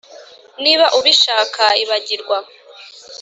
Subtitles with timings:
[0.63, 2.37] niba ubishaka, ibagirwa.